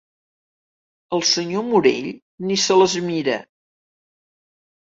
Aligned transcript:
El 1.17 1.23
senyor 1.33 1.67
Morell 1.67 2.09
ni 2.47 2.57
se 2.65 2.79
les 2.83 2.97
mira. 3.11 3.37